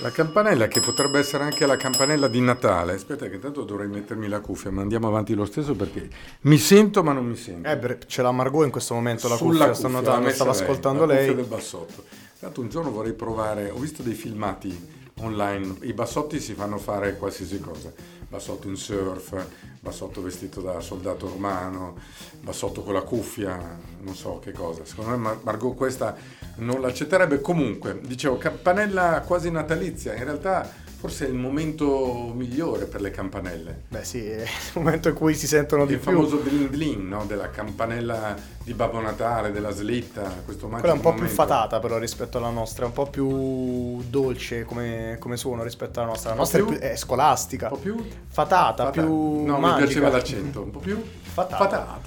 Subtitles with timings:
[0.00, 2.94] La campanella che potrebbe essere anche la campanella di Natale.
[2.94, 6.08] Aspetta che tanto dovrei mettermi la cuffia, ma andiamo avanti lo stesso perché
[6.42, 7.68] mi sento ma non mi sento.
[7.68, 11.00] Eh, ce l'ha Margot in questo momento la Sulla cuffia, cuffia, notando, stava lei, ascoltando
[11.04, 11.26] la lei.
[11.26, 12.04] cuffia del bassotto.
[12.38, 17.16] Tanto un giorno vorrei provare, ho visto dei filmati online, i bassotti si fanno fare
[17.16, 17.92] qualsiasi cosa,
[18.28, 19.34] bassotto in surf,
[19.80, 21.96] bassotto vestito da soldato romano,
[22.40, 24.84] bassotto con la cuffia, non so che cosa.
[24.84, 26.14] Secondo me Mar- Margot questa
[26.58, 27.40] non l'accetterebbe.
[27.40, 33.82] Comunque, dicevo, campanella quasi natalizia, in realtà forse è il momento migliore per le campanelle.
[33.88, 36.10] Beh sì, è il momento in cui si sentono di Il più.
[36.10, 37.24] famoso bling bling, no?
[37.24, 38.34] della campanella
[38.64, 41.40] di Babbo Natale, della slitta, questo magico Quella è un po' più momento.
[41.42, 46.08] fatata però rispetto alla nostra, è un po' più dolce come, come suono rispetto alla
[46.08, 46.30] nostra.
[46.30, 48.90] La nostra è, più- più- è scolastica, Un po' più fatata, Fatata.
[48.90, 49.84] più No, mi magica.
[49.86, 51.00] piaceva l'accento, un po' più
[51.46, 52.00] Fatata.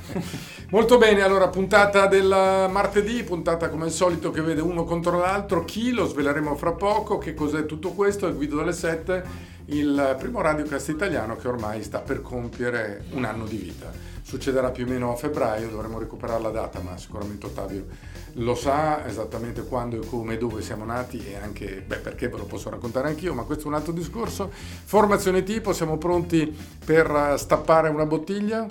[0.70, 2.26] Molto bene, allora puntata del
[2.70, 7.18] martedì, puntata come al solito che vede uno contro l'altro, chi lo sveleremo fra poco,
[7.18, 9.24] che cos'è tutto questo, è Guido dalle 7,
[9.66, 13.90] il primo radiocast italiano che ormai sta per compiere un anno di vita.
[14.28, 17.86] Succederà più o meno a febbraio, dovremo recuperare la data, ma sicuramente Ottavio
[18.34, 22.36] lo sa esattamente quando e come e dove siamo nati e anche beh, perché ve
[22.36, 24.50] lo posso raccontare anch'io, ma questo è un altro discorso.
[24.52, 26.54] Formazione tipo, siamo pronti
[26.84, 28.66] per eh, stappare una bottiglia?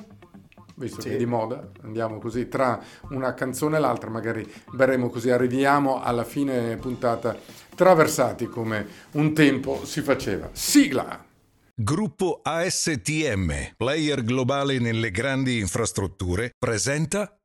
[0.75, 1.09] Visto Sì.
[1.09, 6.03] che è di moda, andiamo così tra una canzone e l'altra, magari berremo così, arriviamo
[6.03, 7.35] alla fine puntata
[7.73, 10.49] traversati come un tempo si faceva.
[10.51, 11.26] Sigla!
[11.79, 17.36] Gruppo ASTM, player globale nelle grandi infrastrutture, presenta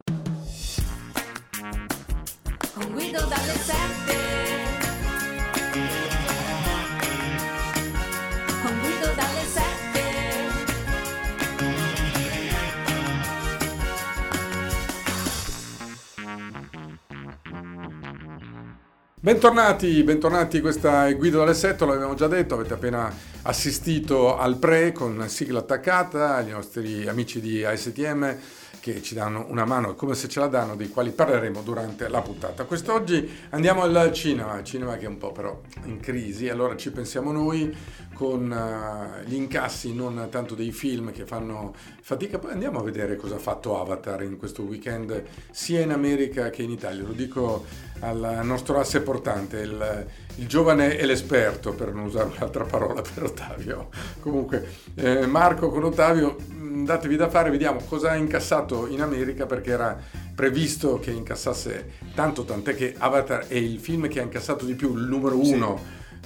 [19.25, 23.09] Bentornati, bentornati, questa è Guido 7, l'abbiamo già detto, avete appena
[23.42, 28.37] assistito al pre con sigla attaccata, agli nostri amici di ASTM
[28.82, 32.20] che ci danno una mano come se ce la danno, dei quali parleremo durante la
[32.20, 32.65] puntata.
[32.65, 37.31] Quest'oggi andiamo al cinema, cinema che è un po' però in crisi, allora ci pensiamo
[37.31, 37.72] noi
[38.12, 43.15] con eh, gli incassi non tanto dei film che fanno fatica, poi andiamo a vedere
[43.15, 45.22] cosa ha fatto Avatar in questo weekend
[45.53, 47.64] sia in America che in Italia, lo dico
[48.00, 50.06] al nostro asse portante, il,
[50.37, 53.88] il giovane e l'esperto, per non usare un'altra parola per Ottavio.
[54.20, 59.47] Comunque, eh, Marco con Ottavio, mh, datevi da fare, vediamo cosa ha incassato in America
[59.47, 59.98] perché era
[60.34, 64.97] previsto che incassasse tanto, tant'è che Avatar è il film che ha incassato di più,
[64.97, 65.50] il numero Sì.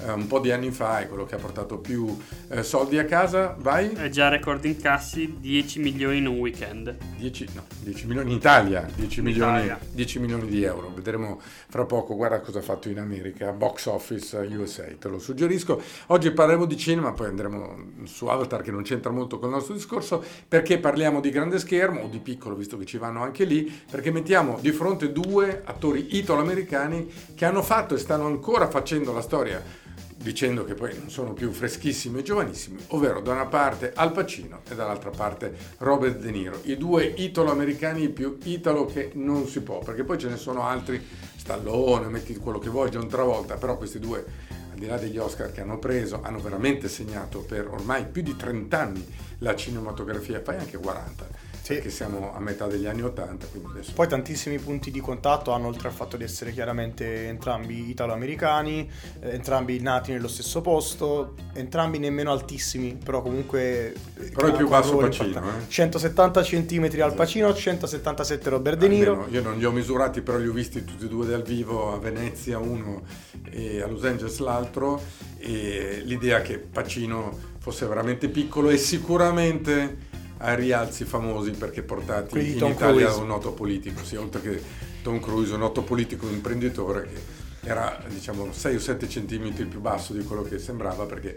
[0.05, 2.17] Eh, un po' di anni fa è quello che ha portato più
[2.49, 3.93] eh, soldi a casa, vai?
[3.93, 6.95] È già record incassi 10 milioni in un weekend.
[7.17, 9.79] 10, no, 10 milioni in Italia, 10 In milioni, Italia.
[9.91, 10.93] 10 milioni di euro.
[10.95, 15.81] Vedremo fra poco, guarda cosa ha fatto in America, Box Office USA, te lo suggerisco.
[16.09, 19.75] Oggi parleremo di cinema, poi andremo su Avatar che non c'entra molto con il nostro
[19.75, 23.73] discorso, perché parliamo di grande schermo o di piccolo, visto che ci vanno anche lì,
[23.91, 29.23] perché mettiamo di fronte due attori italo-americani che hanno fatto e stanno ancora facendo la
[29.23, 29.85] storia
[30.26, 34.62] dicendo che poi non sono più freschissimi e giovanissimi, ovvero da una parte Al Pacino
[34.69, 39.78] e dall'altra parte Robert De Niro, i due italo-americani più italo che non si può,
[39.78, 41.00] perché poi ce ne sono altri,
[41.37, 44.25] Stallone, metti quello che vuoi, John Travolta, però questi due,
[44.72, 48.34] al di là degli Oscar che hanno preso, hanno veramente segnato per ormai più di
[48.34, 49.06] 30 anni
[49.38, 51.28] la cinematografia, poi anche 40,
[51.66, 51.75] Sì.
[51.75, 53.93] perché siamo a metà degli anni 80, quindi adesso...
[53.93, 58.88] Poi tantissimi punti di contatto hanno oltre al fatto di essere chiaramente entrambi italo-americani,
[59.21, 63.93] eh, entrambi nati nello stesso posto, entrambi nemmeno altissimi, però comunque...
[63.93, 65.69] eh, Però il più basso Pacino, eh.
[65.69, 69.12] 170 cm al Pacino, 177 Robert De Niro.
[69.12, 71.93] Almeno io non li ho misurati, però li ho visti tutti e due dal vivo
[71.93, 73.03] a Venezia uno
[73.50, 75.03] e a Los Angeles l'altro
[75.38, 80.06] e l'idea che Pacino fosse veramente piccolo e sicuramente
[80.39, 83.17] ha rialzi famosi perché portati Quelli di in Tom Italia Cruise.
[83.17, 84.63] da un noto politico, sì, oltre che
[85.03, 90.12] Tom Cruise, un noto politico imprenditore che era diciamo 6 o 7 centimetri più basso
[90.12, 91.35] di quello che sembrava perché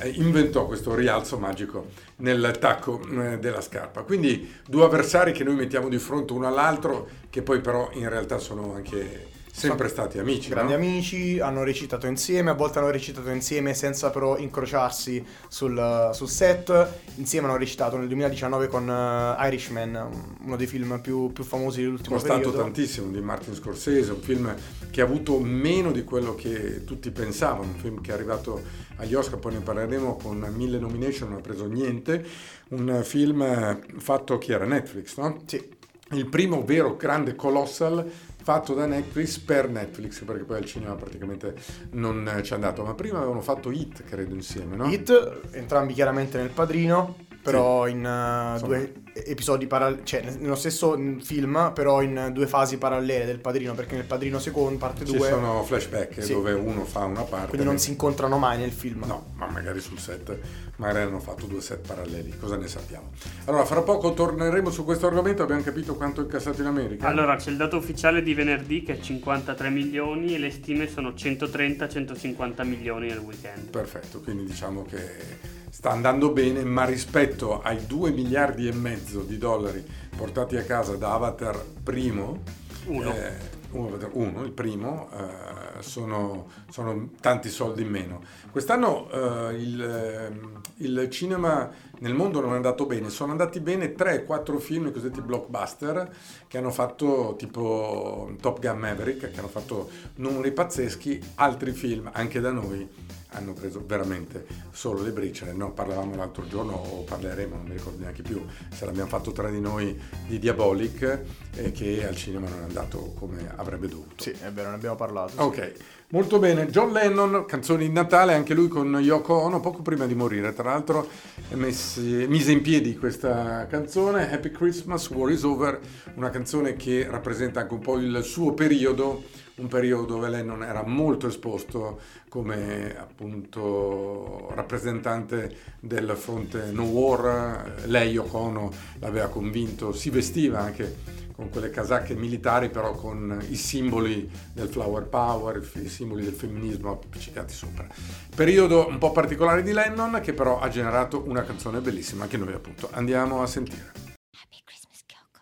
[0.00, 1.86] eh, inventò questo rialzo magico
[2.16, 4.02] nel tacco eh, della scarpa.
[4.02, 8.38] Quindi due avversari che noi mettiamo di fronte uno all'altro, che poi però in realtà
[8.38, 10.48] sono anche sempre stati amici.
[10.48, 10.78] Grandi no?
[10.78, 16.88] amici, hanno recitato insieme, a volte hanno recitato insieme senza però incrociarsi sul, sul set.
[17.16, 22.16] Insieme hanno recitato nel 2019 con eh, Irishman, uno dei film più, più famosi dell'ultimo
[22.16, 22.62] Costato periodo.
[22.62, 24.54] tantissimo di Martin Scorsese, un film
[24.90, 28.62] che ha avuto meno di quello che tutti pensavano, un film che è arrivato
[28.96, 32.24] agli Oscar, poi ne parleremo con mille nomination, non ha preso niente,
[32.70, 35.42] un film eh, fatto che era Netflix, no?
[35.46, 35.76] Sì,
[36.12, 38.10] il primo vero grande colossal
[38.42, 41.54] fatto da Netflix per Netflix, perché poi al cinema praticamente
[41.92, 42.84] non eh, ci è andato.
[42.84, 44.86] Ma prima avevano fatto Hit, credo, insieme, no?
[44.90, 48.76] Hit, entrambi chiaramente nel padrino, però in uh, Insomma.
[48.76, 48.92] due
[49.24, 53.96] episodi paralleli, cioè nel- nello stesso film, però in due fasi parallele del padrino, perché
[53.96, 56.32] nel padrino secondo, parte Ci 2, sono flashback Sì.
[56.32, 57.48] dove uno fa una parte.
[57.48, 59.04] quindi non si incontrano mai nel film.
[59.06, 60.38] No, ma magari sul set,
[60.78, 63.10] magari hanno fatto due set paralleli, cosa ne sappiamo?
[63.44, 67.06] Allora, fra poco torneremo su questo argomento, abbiamo capito quanto è incassato in America?
[67.06, 71.10] Allora, c'è il dato ufficiale di venerdì che è 53 milioni e le stime sono
[71.10, 73.68] 130-150 milioni nel weekend.
[73.70, 79.36] Perfetto, quindi diciamo che sta andando bene, ma rispetto ai 2 miliardi e mezzo di
[79.38, 79.84] dollari
[80.16, 82.42] portati a casa da Avatar primo,
[82.86, 83.14] Uno.
[83.14, 88.22] eh, uno, il primo, eh, sono, sono tanti soldi in meno.
[88.50, 91.70] Quest'anno eh, il, ehm, il cinema
[92.00, 96.14] nel mondo non è andato bene, sono andati bene 3-4 film, cosiddetti blockbuster,
[96.46, 102.40] che hanno fatto tipo Top Gun Maverick, che hanno fatto numeri pazzeschi, altri film anche
[102.40, 105.52] da noi hanno preso veramente solo le briciole.
[105.52, 108.42] No, parlavamo l'altro giorno, o parleremo, non mi ricordo neanche più,
[108.72, 111.20] se l'abbiamo fatto tra di noi, di Diabolic,
[111.54, 114.22] eh, che al cinema non è andato come avrebbe dovuto.
[114.22, 115.32] Sì, è vero, ne abbiamo parlato.
[115.32, 115.38] sì.
[115.40, 115.72] Ok,
[116.08, 116.66] molto bene.
[116.68, 120.70] John Lennon, canzoni di Natale, anche lui con Yoko Ono, poco prima di morire, tra
[120.70, 121.08] l'altro,
[121.50, 125.80] messi- mise in piedi questa canzone, Happy Christmas, War is Over,
[126.14, 129.24] una canzone che rappresenta anche un po' il suo periodo,
[129.58, 138.12] un periodo dove Lennon era molto esposto come appunto rappresentante del fronte No War, lei
[138.12, 144.28] Yoko Ono l'aveva convinto, si vestiva anche con quelle casacche militari però con i simboli
[144.52, 147.86] del flower power, i simboli del femminismo appiccicati sopra.
[148.34, 152.54] Periodo un po' particolare di Lennon che però ha generato una canzone bellissima che noi
[152.54, 153.92] appunto andiamo a sentire.
[154.32, 155.40] Happy Christmas, Kyoko.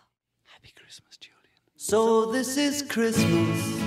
[1.75, 3.86] So this is Christmas.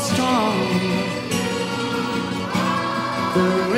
[0.00, 0.56] strong.
[3.34, 3.69] The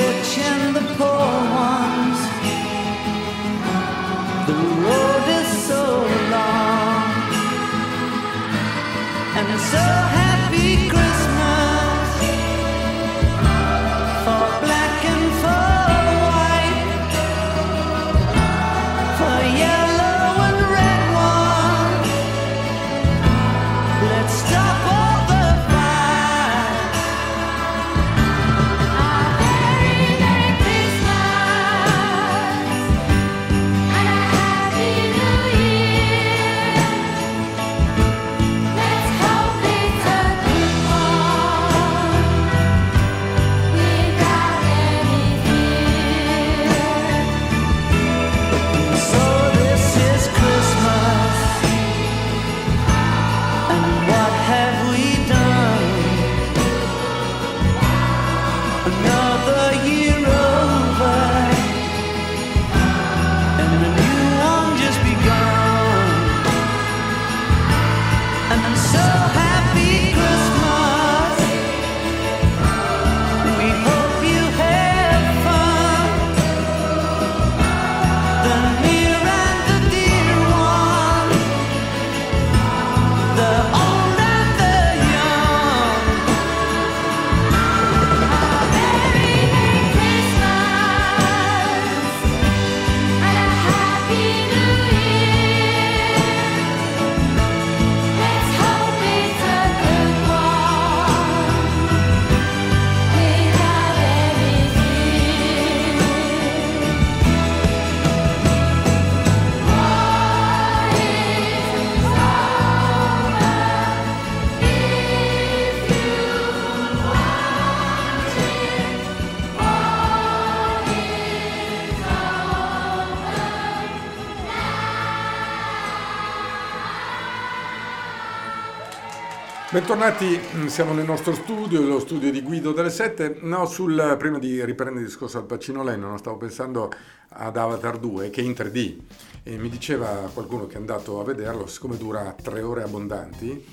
[129.73, 133.39] Bentornati, mm, siamo nel nostro studio, lo studio di Guido delle 7.
[133.41, 136.93] No, sul, prima di riprendere il discorso al Pacino Lennon, stavo pensando
[137.29, 138.97] ad Avatar 2 che è in 3D
[139.43, 143.65] e mi diceva qualcuno che è andato a vederlo, siccome dura tre ore abbondanti,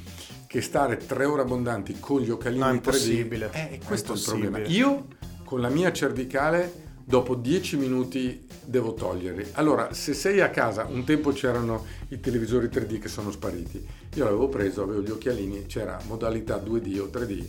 [0.47, 3.49] che stare tre ore abbondanti con gli occhialini No, è in 3D impossibile.
[3.51, 4.59] eh, È questo è il problema.
[4.67, 5.07] Io
[5.43, 9.47] con la mia cervicale dopo 10 minuti devo toglierli.
[9.53, 13.83] Allora, se sei a casa, un tempo c'erano i televisori 3D che sono spariti.
[14.13, 17.45] Io l'avevo preso, avevo gli occhialini, c'era modalità 2D o 3D.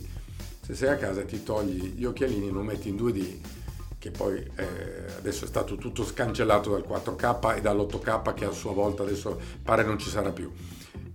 [0.65, 3.37] Se sei a casa ti togli gli occhialini, lo metti in 2D,
[3.99, 8.71] che poi eh, adesso è stato tutto scancellato dal 4K e dall'8K che a sua
[8.71, 10.51] volta adesso pare non ci sarà più.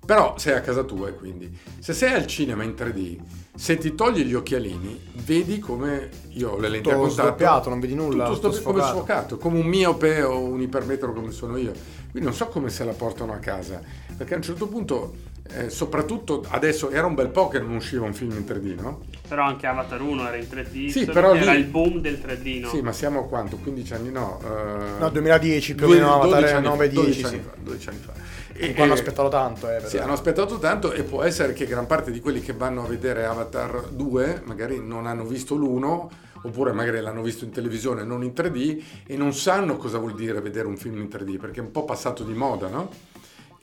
[0.06, 3.16] Però sei a casa tua e quindi se sei al cinema in 3D,
[3.56, 7.26] se ti togli gli occhialini, vedi come io ho le lenti a Tutto contatto.
[7.28, 8.98] sdoppiato, non vedi nulla, Tutto tutto sdoppi- come sfocato.
[8.98, 11.72] sfocato, come un miope o un ipermetro come sono io.
[12.10, 13.80] Quindi non so come se la portano a casa,
[14.16, 15.14] perché a un certo punto,
[15.50, 19.00] eh, soprattutto adesso, era un bel po' che non usciva un film in 3D, no?
[19.26, 20.86] Però anche Avatar 1 era in 3D.
[20.88, 22.68] Sì, però che era lì- il boom del 3D, no?
[22.68, 23.56] Sì, ma siamo a quanto?
[23.56, 24.38] 15 anni no?
[24.44, 27.42] eh, No, 2010 più o meno, Avatar 12 anni fa, 9, 10, 12 anni sì.
[27.42, 28.12] fa, 12 anni fa.
[28.56, 29.80] Comunque hanno aspettato tanto, eh.
[29.86, 32.86] Sì, hanno aspettato tanto e può essere che gran parte di quelli che vanno a
[32.86, 36.10] vedere Avatar 2 magari non hanno visto l'uno
[36.42, 40.40] oppure magari l'hanno visto in televisione non in 3D e non sanno cosa vuol dire
[40.40, 42.90] vedere un film in 3D perché è un po' passato di moda, no?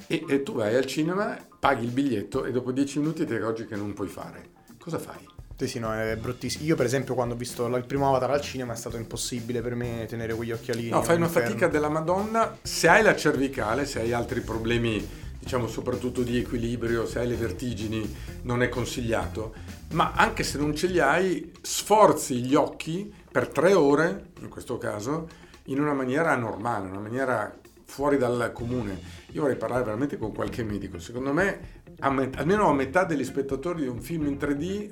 [0.07, 3.65] E, e tu vai al cinema, paghi il biglietto e dopo 10 minuti ti accorgi
[3.65, 4.49] che non puoi fare.
[4.77, 5.32] Cosa fai?
[5.55, 6.65] Sì, sì, no, è bruttissimo.
[6.65, 9.75] Io, per esempio, quando ho visto il primo Avatar al cinema è stato impossibile per
[9.75, 10.89] me tenere quegli occhialini.
[10.89, 11.47] No, fai un una inferno.
[11.47, 12.57] fatica della Madonna.
[12.61, 15.07] Se hai la cervicale, se hai altri problemi,
[15.39, 19.53] diciamo soprattutto di equilibrio, se hai le vertigini, non è consigliato.
[19.91, 24.77] Ma anche se non ce li hai, sforzi gli occhi per tre ore, in questo
[24.79, 25.27] caso,
[25.65, 27.55] in una maniera normale, una maniera
[27.85, 28.99] fuori dal comune.
[29.31, 30.97] Io vorrei parlare veramente con qualche medico.
[30.97, 34.89] Secondo me, a met- almeno a metà degli spettatori di un film in 3D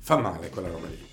[0.00, 1.08] fa male quella roba lì.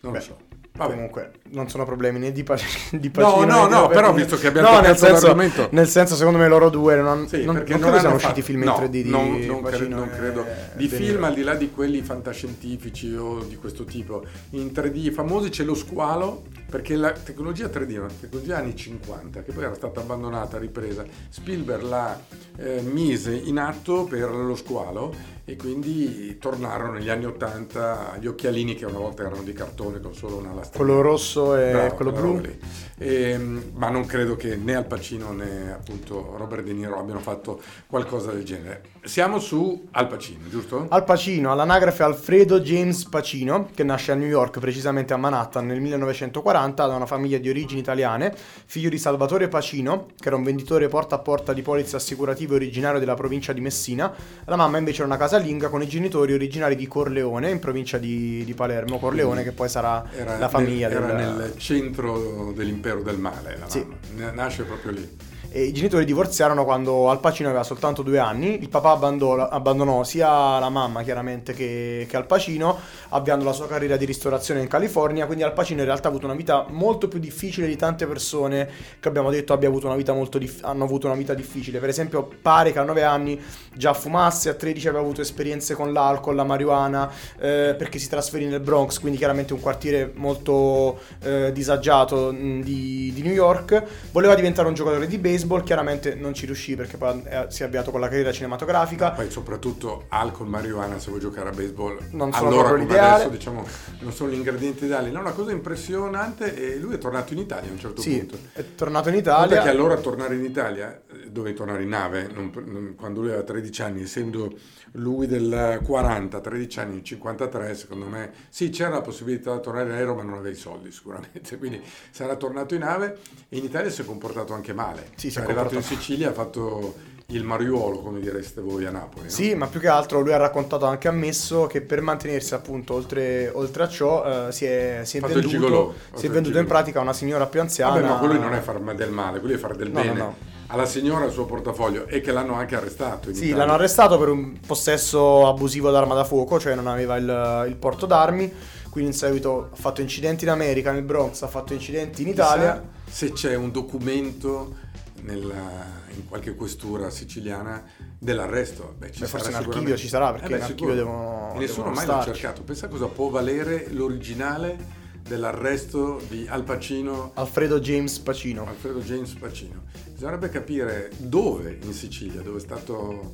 [0.00, 0.51] Non Beh, lo so.
[0.74, 0.94] Vabbè.
[0.94, 2.66] Comunque, non sono problemi né di, pace,
[2.98, 6.14] di No, no, di no, però visto che abbiamo no, nel senso, l'argomento- nel senso,
[6.16, 8.76] secondo me loro due non, Sì, non, non non siano hanno usciti fatto- film no,
[8.76, 10.46] in 3D di non, non Pacino non credo.
[10.74, 15.12] di De film al di là di quelli fantascientifici o di questo tipo in 3D
[15.12, 19.64] famosi c'è lo squalo perché la tecnologia 3D è una tecnologia anni 50 che poi
[19.64, 22.18] era stata abbandonata ripresa Spielberg la
[22.56, 25.14] eh, mise in atto per lo squalo
[25.44, 30.14] e quindi tornarono negli anni 80 gli occhialini che una volta erano di cartone con
[30.14, 32.38] solo una lastra Quello rosso e Bravo, quello blu.
[32.40, 32.58] lì.
[32.98, 37.60] Ehm, ma non credo che né Al Pacino né appunto Robert De Niro abbiano fatto
[37.86, 38.82] qualcosa del genere.
[39.02, 40.86] Siamo su Al Pacino, giusto?
[40.88, 45.80] Al Pacino, all'anagrafe Alfredo James Pacino, che nasce a New York, precisamente a Manhattan, nel
[45.80, 48.32] 1940, da una famiglia di origini italiane,
[48.66, 53.00] figlio di Salvatore Pacino, che era un venditore porta a porta di polizze assicurative originario
[53.00, 54.12] della provincia di Messina.
[54.44, 58.44] La mamma invece era una casalinga con i genitori originari di Corleone, in provincia di,
[58.44, 59.00] di Palermo.
[59.00, 60.04] Corleone, che poi sarà
[60.38, 61.34] la famiglia era del...
[61.36, 63.84] nel centro dell'impero del male, la Sì.
[64.32, 65.16] Nasce proprio lì.
[65.54, 68.58] E I genitori divorziarono quando Al Pacino aveva soltanto due anni.
[68.62, 72.78] Il papà abbandonò, abbandonò sia la mamma, chiaramente, che, che Al Pacino,
[73.10, 75.26] avviando la sua carriera di ristorazione in California.
[75.26, 78.66] Quindi Al Pacino in realtà ha avuto una vita molto più difficile di tante persone
[78.98, 81.80] che abbiamo detto avuto dif- hanno avuto una vita difficile.
[81.80, 83.38] Per esempio, pare che a 9 anni
[83.74, 88.46] già fumasse, a 13 aveva avuto esperienze con l'alcol, la marijuana, eh, perché si trasferì
[88.46, 93.82] nel Bronx, quindi chiaramente un quartiere molto eh, disagiato di, di New York.
[94.12, 97.90] Voleva diventare un giocatore di baseball, chiaramente non ci riuscì perché poi si è avviato
[97.90, 99.10] con la carriera cinematografica.
[99.12, 103.14] Poi soprattutto alcol, marijuana, se vuoi giocare a baseball, Non sono allora come l'ideale.
[103.14, 103.64] adesso diciamo
[104.00, 105.10] non sono gli ingredienti ideali.
[105.10, 108.38] No, una cosa impressionante e lui è tornato in Italia a un certo Sì, punto.
[108.52, 109.62] è tornato in Italia.
[109.62, 113.44] che allora tornare in Italia, eh, dove tornare in nave, non- non- quando lui aveva
[113.44, 114.52] 13 anni, essendo
[114.92, 119.88] lui del 40, 13 anni, il 53, secondo me, sì, c'era la possibilità di tornare
[119.88, 121.80] in aereo, ma non aveva i soldi sicuramente, quindi
[122.10, 123.18] sarà tornato in nave
[123.48, 125.08] e in Italia si è comportato anche male.
[125.14, 128.90] Sì, si è è arrivato in Sicilia, ha fatto il mariuolo, come direste voi a
[128.90, 129.24] Napoli.
[129.24, 129.30] no?
[129.30, 133.50] Sì, ma più che altro lui ha raccontato anche ammesso che per mantenersi appunto oltre,
[133.54, 136.66] oltre a ciò eh, si è, si è Fatto venduto, gigolò, si è venduto in
[136.66, 137.94] pratica a una signora più anziana.
[137.94, 140.18] Vabbè, ma quello non è far del male, quello è fare del No, no, bene.
[140.18, 140.36] no.
[140.72, 143.32] Alla signora il suo portafoglio e che l'hanno anche arrestato.
[143.32, 143.56] Sì, Italia.
[143.56, 148.06] l'hanno arrestato per un possesso abusivo d'arma da fuoco, cioè non aveva il, il porto
[148.06, 148.50] d'armi,
[148.90, 152.82] quindi in seguito ha fatto incidenti in America, nel Bronx, ha fatto incidenti in Italia.
[153.04, 154.74] Se c'è un documento
[155.22, 157.82] nella- in qualche questura siciliana
[158.18, 158.94] dell'arresto.
[158.98, 161.52] Beh, ci Beh, sarà forse in archivio ci sarà, perché Eh beh, in archivio devono-
[161.54, 162.62] E Nessuno devono mai l'ha cercato.
[162.62, 168.66] Pensa cosa può valere l'originale dell'arresto di Al Pacino Alfredo James Pacino.
[168.66, 169.84] Alfredo James Pacino.
[170.12, 173.32] Bisognerebbe capire dove in Sicilia, dove è stato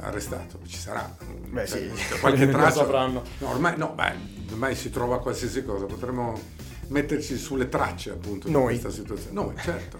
[0.00, 1.14] arrestato, ci sarà.
[1.48, 2.02] Beh, Cioè, sì.
[2.08, 2.86] c'è qualche traccia.
[3.06, 4.14] No, ormai, no, beh,
[4.50, 6.38] ormai si trova qualsiasi cosa, potremmo
[6.88, 9.34] metterci sulle tracce appunto di questa situazione.
[9.34, 9.98] Noi, certo,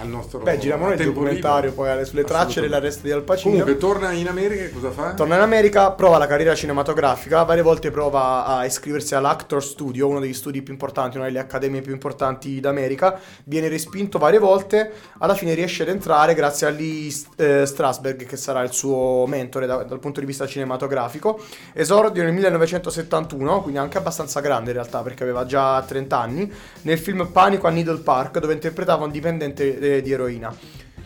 [0.00, 1.94] al nostro Beh, giriamo il documentario libero.
[1.94, 3.50] poi sulle tracce dell'arresto di Al Pacino.
[3.50, 5.14] Comunque torna in America e cosa fa?
[5.14, 10.20] Torna in America, prova la carriera cinematografica, varie volte prova a iscriversi all'Actor Studio, uno
[10.20, 15.34] degli studi più importanti, una delle accademie più importanti d'America, viene respinto varie volte, alla
[15.34, 19.82] fine riesce ad entrare grazie a Lee eh, Strasberg, che sarà il suo mentore da-
[19.82, 21.40] dal punto di vista cinematografico.
[21.72, 26.52] Esordio nel 1971, quindi anche abbastanza grande in realtà, perché aveva già 30 anni,
[26.82, 30.54] nel film Panico a Needle Park, dove interpretava un dipendente eh, di eroina.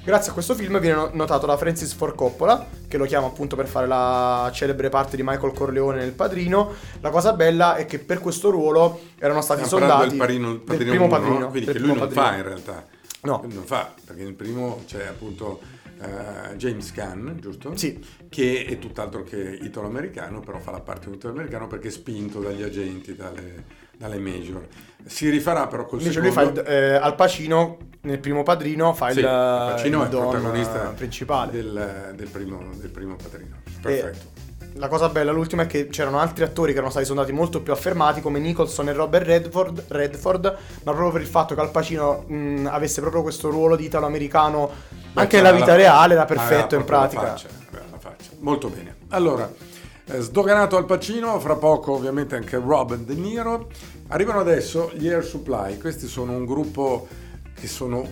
[0.04, 3.54] Grazie a questo film viene no- notato da Francis Ford Coppola, che lo chiama appunto
[3.54, 6.72] per fare la celebre parte di Michael Corleone nel Padrino.
[7.00, 10.56] La cosa bella è che per questo ruolo erano stati Stiamo soldati del, parino, il
[10.56, 11.20] del padrino primo uno, no?
[11.22, 12.32] padrino, quindi del che lui primo non padrino.
[12.32, 12.86] fa in realtà.
[13.22, 13.40] No.
[13.44, 15.60] Lui Non fa, perché nel primo c'è appunto
[16.00, 17.76] eh, James Gunn, giusto?
[17.76, 18.04] Sì.
[18.28, 22.40] Che è tutt'altro che italo-americano, però fa la parte di un italo-americano perché è spinto
[22.40, 23.64] dagli agenti, dalle,
[24.02, 24.66] dalle major.
[25.04, 26.62] Si rifarà però col Invece lui secondo...
[26.62, 30.12] fa il, eh, Al Pacino nel primo padrino fa Sì, il, Al Pacino il è
[30.12, 31.52] il protagonista principale.
[31.52, 33.56] del, del primo, del primo padrino.
[33.64, 34.26] E Perfetto.
[34.74, 37.72] la cosa bella l'ultima è che c'erano altri attori che erano stati sondati molto più
[37.72, 40.44] affermati come Nicholson e Robert Redford, Redford
[40.84, 44.70] ma proprio per il fatto che Al Pacino mh, avesse proprio questo ruolo di italo-americano
[45.12, 47.22] Beh, anche nella vita la- reale era perfetto in pratica.
[47.22, 47.48] faccia,
[47.90, 48.30] la faccia.
[48.38, 48.96] Molto bene.
[49.08, 49.70] Allora, eh,
[50.18, 53.68] sdoganato al Pacino, fra poco ovviamente anche Robert De Niro.
[54.08, 57.06] Arrivano adesso gli Air Supply, questi sono un gruppo
[57.54, 58.06] che sono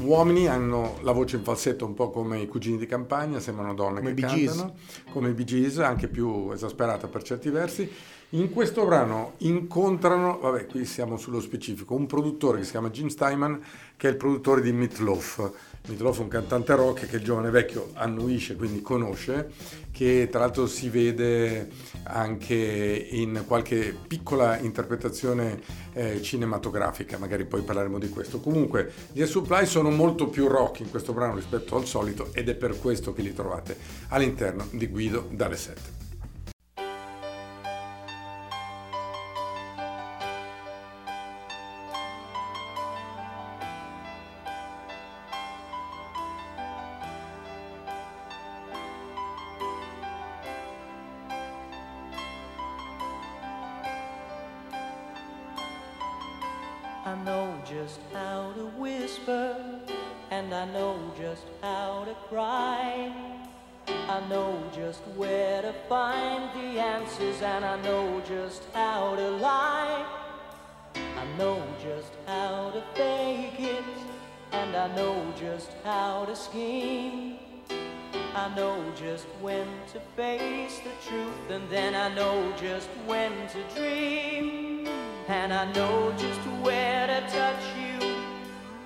[0.00, 4.00] uomini, hanno la voce in falsetto un po' come i cugini di campagna, sembrano donne
[4.00, 4.74] Come che Bee cantano,
[5.10, 7.90] come i Bee Gees, anche più esasperata per certi versi.
[8.30, 13.08] In questo brano incontrano, vabbè qui siamo sullo specifico, un produttore che si chiama Jim
[13.08, 13.62] Steinman,
[13.96, 15.52] che è il produttore di Meatloaf.
[15.88, 19.50] Meatloaf è un cantante rock che il giovane vecchio annuisce, quindi conosce,
[19.90, 21.68] che tra l'altro si vede
[22.04, 25.60] anche in qualche piccola interpretazione
[25.92, 28.38] eh, cinematografica, magari poi parleremo di questo.
[28.38, 32.54] Comunque gli Supply sono molto più rock in questo brano rispetto al solito ed è
[32.54, 33.76] per questo che li trovate
[34.08, 36.01] all'interno di Guido dalle 7.
[57.24, 59.56] Know just how to whisper,
[60.30, 63.12] and I know just how to cry.
[63.86, 70.04] I know just where to find the answers, and I know just how to lie.
[70.94, 73.84] I know just how to fake it,
[74.52, 77.38] and I know just how to scheme.
[78.34, 83.62] I know just when to face the truth, and then I know just when to
[83.74, 84.88] dream.
[85.28, 88.16] And I know just where touch you,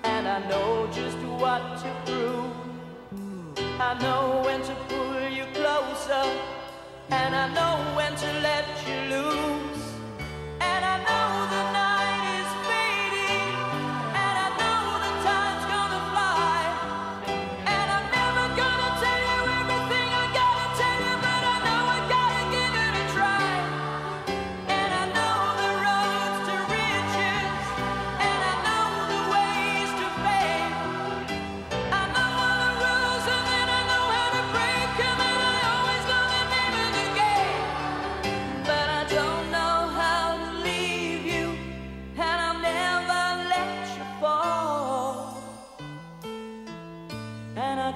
[0.03, 2.53] and I know just what to prove.
[3.79, 6.25] I know when to pull you closer,
[7.09, 9.76] and I know when to let you loose.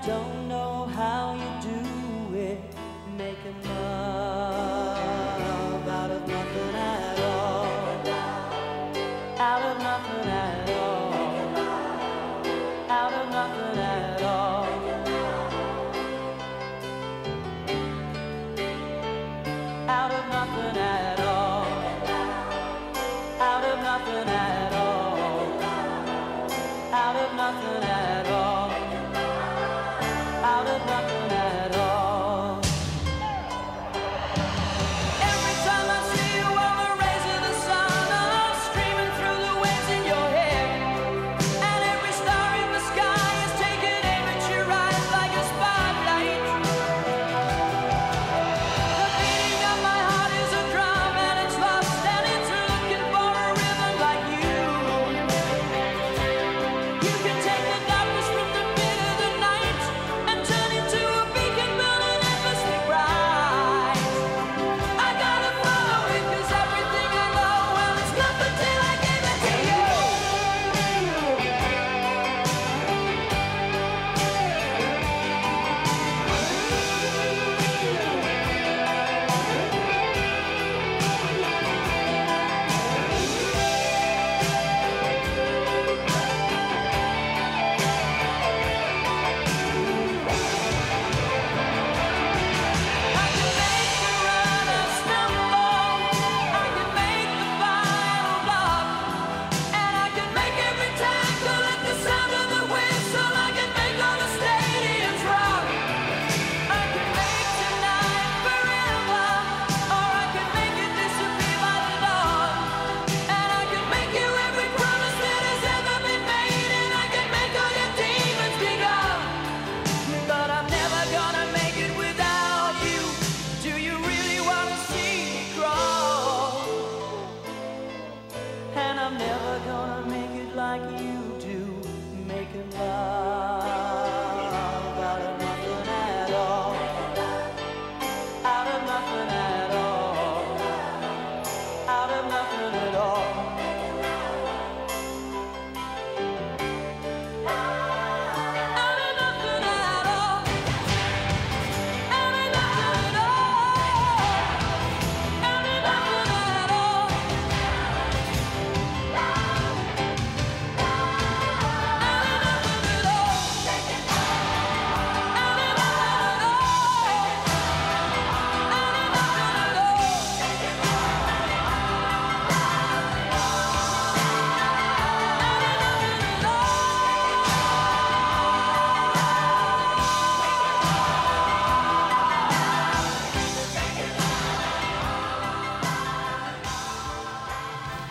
[0.06, 2.60] don't know how you do it,
[3.18, 4.41] make a move.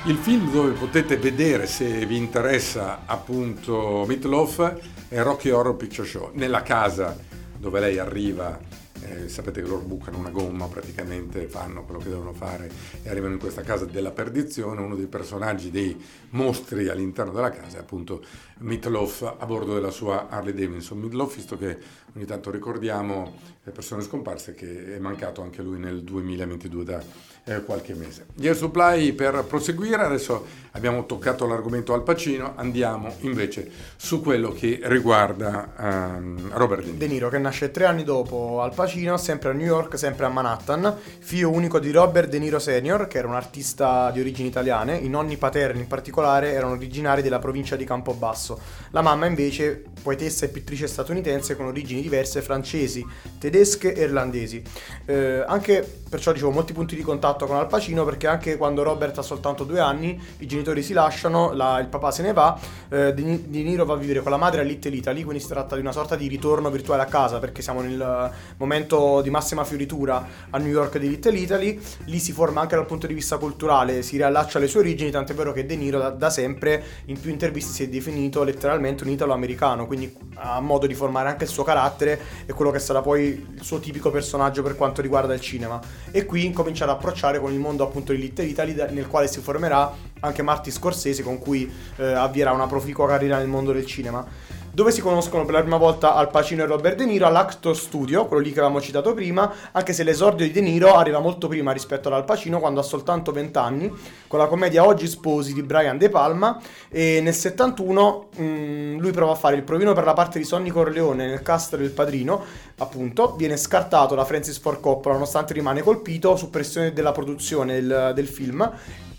[0.06, 6.30] Il film dove potete vedere se vi interessa appunto Meatloaf è Rocky Horror Picture Show.
[6.32, 7.14] Nella casa
[7.58, 8.58] dove lei arriva,
[9.02, 12.70] eh, sapete che loro bucano una gomma praticamente, fanno quello che devono fare
[13.02, 14.80] e arrivano in questa casa della perdizione.
[14.80, 15.94] Uno dei personaggi dei
[16.30, 18.24] mostri all'interno della casa è appunto
[18.60, 20.98] Meatloaf a bordo della sua Harley Davidson.
[20.98, 21.76] Meatloaf, visto che
[22.14, 27.02] ogni tanto ricordiamo le persone scomparse, che è mancato anche lui nel 2022 da
[27.44, 28.26] eh, qualche mese.
[28.40, 34.80] Air Supply per proseguire, adesso abbiamo toccato l'argomento Al Pacino, andiamo invece su quello che
[34.84, 36.98] riguarda ehm, Robert De Niro.
[36.98, 40.28] De Niro che nasce tre anni dopo Al Pacino, sempre a New York, sempre a
[40.28, 44.96] Manhattan, figlio unico di Robert De Niro Sr., che era un artista di origini italiane,
[44.96, 50.44] i nonni paterni in particolare erano originari della provincia di Campobasso, la mamma invece poetessa
[50.44, 53.04] e pittrice statunitense con origini diverse francesi,
[53.38, 54.62] tedesche e irlandesi.
[55.04, 59.18] Eh, anche perciò dicevo molti punti di contatto con Al Pacino perché anche quando Robert
[59.18, 63.12] ha soltanto due anni i genitori si lasciano, la- il papà se ne va, eh,
[63.12, 65.48] De Ni- De Niro va a vivere con la madre a Little Italy, quindi si
[65.48, 69.64] tratta di una sorta di ritorno virtuale a casa perché siamo nel momento di massima
[69.64, 73.38] fioritura a New York di Little Italy, lì si forma anche dal punto di vista
[73.38, 77.18] culturale, si riallaccia alle sue origini, tant'è vero che De Niro da, da sempre in
[77.20, 81.50] più interviste si è definito letteralmente un italo-americano, quindi ha modo di formare anche il
[81.50, 85.40] suo carattere e quello che sarà poi il suo tipico personaggio per quanto riguarda il
[85.40, 85.80] cinema.
[86.10, 89.40] E qui incomincia ad approcciare con il mondo appunto di Little Italy nel quale si
[89.40, 94.26] formerà anche Marty Scorsese con cui eh, avvierà una proficua carriera nel mondo del cinema.
[94.72, 98.26] Dove si conoscono per la prima volta Al Pacino e Robert De Niro all'Actor Studio,
[98.26, 101.72] quello lì che avevamo citato prima, anche se l'esordio di De Niro arriva molto prima
[101.72, 103.92] rispetto all'Al Pacino quando ha soltanto 20 anni,
[104.28, 109.32] con la commedia Oggi sposi di Brian De Palma e nel 71 mm, lui prova
[109.32, 112.40] a fare il provino per la parte di Sonny Corleone nel cast del Padrino,
[112.78, 118.12] appunto, viene scartato da Francis Ford Coppola nonostante rimane colpito su pressione della produzione del,
[118.14, 118.70] del film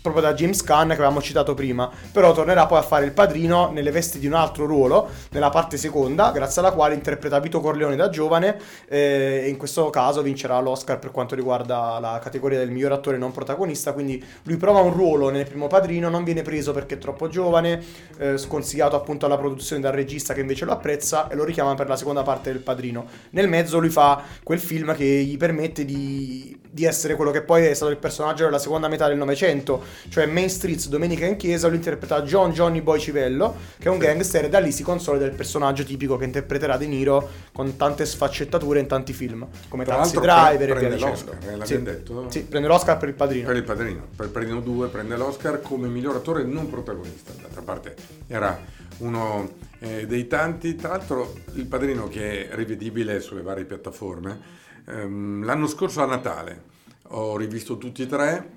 [0.02, 3.70] proprio da James Caan che avevamo citato prima, però tornerà poi a fare il padrino
[3.70, 7.94] nelle vesti di un altro ruolo, nella parte seconda, grazie alla quale interpreta Vito Corleone
[7.96, 12.70] da giovane eh, e in questo caso vincerà l'Oscar per quanto riguarda la categoria del
[12.70, 16.72] miglior attore non protagonista, quindi lui prova un ruolo nel primo padrino, non viene preso
[16.72, 17.80] perché è troppo giovane,
[18.18, 21.86] eh, sconsigliato appunto alla produzione dal regista che invece lo apprezza e lo richiama per
[21.86, 23.06] la seconda parte del padrino.
[23.30, 27.66] Nel mezzo lui fa quel film che gli permette di, di essere quello che poi
[27.66, 31.68] è stato il personaggio della seconda metà del Novecento, cioè Main Streets, Domenica in Chiesa,
[31.68, 35.24] lo interpreta John Johnny Boy Civello, che è un gangster e da lì si consolida
[35.24, 39.96] il personaggio tipico che interpreterà De Niro con tante sfaccettature in tanti film, come Tra
[39.96, 41.14] Taxi Driver e pre- via prende dicendo.
[41.14, 41.74] l'Oscar, eh, Sì.
[41.74, 42.30] l'abbiamo detto?
[42.30, 43.46] Sì, prende l'Oscar per il padrino.
[43.46, 47.62] Per il Padrino, per il Padrino 2 prende l'Oscar come miglior attore non protagonista, d'altra
[47.62, 47.94] parte
[48.26, 48.58] era
[48.98, 49.50] uno
[49.80, 54.38] eh, dei tanti, tra l'altro il Padrino che è rivedibile sulle varie piattaforme,
[54.86, 56.70] ehm, l'anno scorso a Natale
[57.14, 58.48] ho rivisto tutti e tre,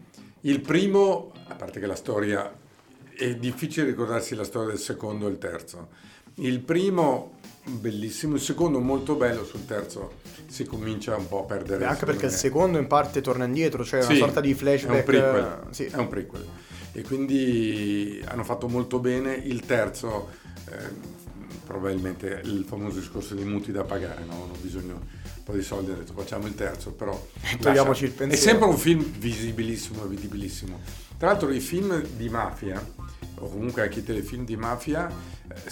[0.45, 2.53] il primo, a parte che la storia
[3.15, 5.88] è difficile ricordarsi la storia del secondo e il terzo,
[6.36, 11.79] il primo bellissimo, il secondo molto bello, sul terzo si comincia un po' a perdere.
[11.79, 12.38] Beh, anche perché il me.
[12.38, 14.93] secondo in parte torna indietro, cioè una Sì, sorta di flashback.
[14.93, 15.43] È un prequel.
[15.69, 15.86] eh, sì.
[15.86, 16.45] È un prequel.
[16.91, 19.34] E quindi hanno fatto molto bene.
[19.34, 20.29] Il terzo,
[20.69, 21.23] eh,
[21.65, 24.34] probabilmente il famoso discorso dei muti da pagare, no?
[24.43, 25.01] hanno bisogno
[25.45, 27.27] po' di soldi, hanno detto facciamo il terzo, però
[27.62, 28.43] Togliamoci il È pensiero.
[28.49, 30.79] sempre un film visibilissimo vedibilissimo.
[31.17, 32.84] Tra l'altro i film di mafia,
[33.36, 35.71] o comunque anche i telefilm di mafia, eh,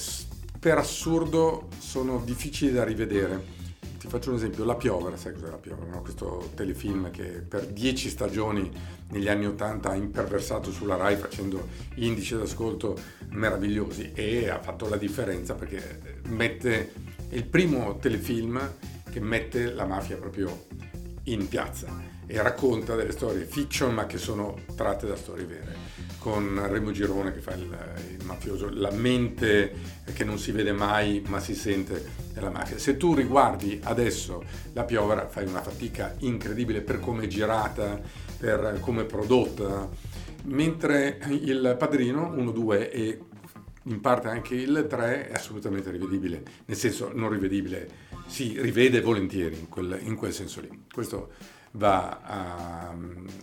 [0.59, 3.61] per assurdo sono difficili da rivedere.
[3.99, 5.85] Ti faccio un esempio, La Piovra, sai cos'è La Piovra?
[5.89, 6.01] no?
[6.01, 8.69] Questo telefilm che per dieci stagioni
[9.09, 12.97] negli anni Ottanta ha imperversato sulla RAI facendo indici d'ascolto
[13.29, 16.91] meravigliosi e ha fatto la differenza perché mette
[17.29, 18.59] è il primo telefilm
[19.13, 20.65] che mette la mafia proprio
[21.25, 21.87] in piazza
[22.25, 25.91] e racconta delle storie fiction ma che sono tratte da storie vere.
[26.17, 27.67] con Remo Girone che fa il,
[28.17, 29.71] il mafioso, la mente
[30.13, 32.79] che non si vede mai ma si sente nella mafia.
[32.79, 38.01] Se tu riguardi adesso La Piovra fai una fatica incredibile per come è girata,
[38.39, 39.87] per come è prodotta,
[40.45, 43.19] mentre il Padrino 1, 2 e
[43.83, 47.89] in parte anche il 3 è assolutamente rivedibile, nel senso non rivedibile,
[48.27, 50.85] si rivede volentieri in quel, in quel senso lì.
[50.91, 51.31] Questo
[51.71, 52.95] va a,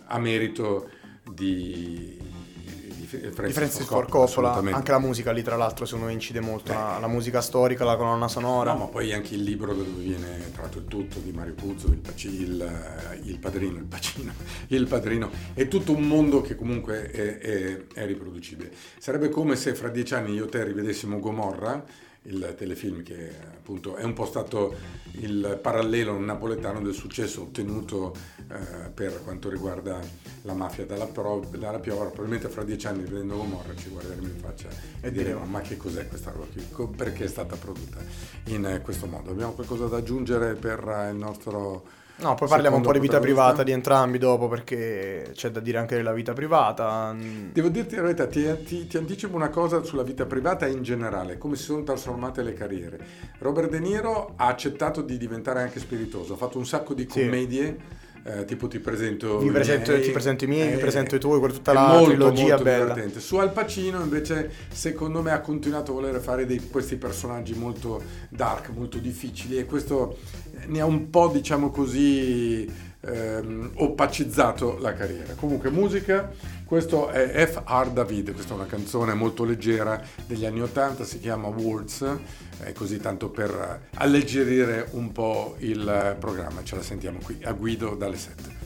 [0.05, 0.89] a merito
[1.33, 6.13] di, di Francis, Di Francis Ford Coppola, anche la musica lì tra l'altro secondo me
[6.13, 8.73] incide molto, la, la musica storica, la colonna sonora.
[8.73, 11.87] No, ma poi anche il libro da dove viene tratto il tutto di Mario Puzo,
[11.87, 14.33] il, il, il padrino, il pacino,
[14.67, 18.71] il padrino, è tutto un mondo che comunque è, è- è riproducibile.
[18.97, 21.83] Sarebbe come se fra dieci anni io e te rivedessimo Gomorra,
[22.23, 24.75] il telefilm che appunto è un po' stato
[25.13, 28.15] il parallelo napoletano del successo ottenuto
[28.47, 29.99] eh, per quanto riguarda
[30.43, 34.37] la mafia dalla, Pro- dalla Piovra, probabilmente fra dieci anni vedendo Gomorra ci guarderemo in
[34.37, 37.97] faccia e diremo ma che cos'è questa roba qui, perché è stata prodotta
[38.45, 39.31] in questo modo.
[39.31, 41.99] Abbiamo qualcosa da aggiungere per il nostro...
[42.21, 45.79] No, poi parliamo un po' di vita privata di entrambi dopo perché c'è da dire
[45.79, 47.15] anche della vita privata.
[47.51, 50.83] Devo dirti la verità, ti, ti- ti anticipo una cosa sulla vita privata e in
[50.83, 52.99] generale, come si sono trasformate le carriere.
[53.39, 57.21] Robert De Niro ha accettato di diventare anche spiritoso, ha fatto un sacco di Sì.
[58.23, 61.19] Eh, tipo ti presento, Vi i presento- miei, ti presento i miei, vi presento i
[61.19, 62.83] tuoi, quella- tutta la molto, trilogia molto bella.
[62.93, 63.19] divertente.
[63.19, 68.01] Su Al Pacino invece secondo me ha continuato a voler fare dei- questi personaggi molto
[68.29, 70.17] dark, molto difficili e questo
[70.59, 75.33] eh, ne ha un po' diciamo così ehm, opacizzato la carriera.
[75.33, 76.31] Comunque musica,
[76.65, 77.91] questo è F.R.
[77.91, 82.05] David, questa è una canzone molto leggera degli anni 80, si chiama Words,
[82.63, 87.95] è così tanto per alleggerire un po' il programma, ce la sentiamo qui a Guido
[87.95, 88.60] dalle 7.